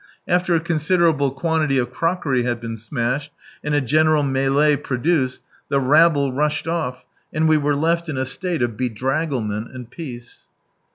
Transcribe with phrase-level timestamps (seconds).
[0.27, 3.31] After a considerable quantity of crockery had been smashed,
[3.63, 8.25] and a general melee produced, the rabble rushed off, and we were left in a
[8.25, 10.47] slate ol be draggle raent and peace.